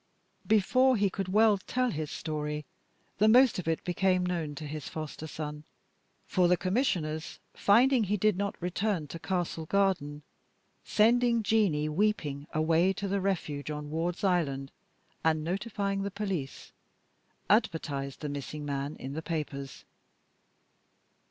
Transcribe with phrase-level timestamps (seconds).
[0.47, 2.65] Before he could well tell his story,
[3.19, 5.63] the most of it became known to his foster son,
[6.25, 10.23] for the Commissioners, finding he did not return to Castle Garden,
[10.83, 14.71] sending Jeanie weeping away to the Refuge on Ward's Island,
[15.23, 16.71] and notifying the police,
[17.47, 19.85] advertised the missing man in the papers.